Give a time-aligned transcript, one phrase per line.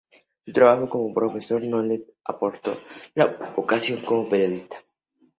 [0.45, 2.77] Su trabajo como profesor no le apartó de
[3.13, 4.77] la vocación como periodista.